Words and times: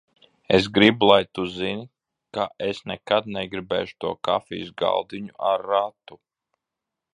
Es 0.57 0.67
gribu, 0.77 1.09
lai 1.09 1.19
tu 1.37 1.43
zini, 1.57 1.83
ka 2.37 2.47
es 2.69 2.81
nekad 2.93 3.29
negribēšu 3.37 3.95
to 4.05 4.15
kafijas 4.29 4.75
galdiņu 4.85 5.39
ar 5.53 5.69
ratu. 5.75 6.21